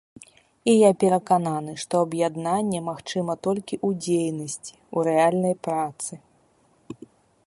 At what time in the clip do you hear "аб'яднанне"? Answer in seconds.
2.05-2.79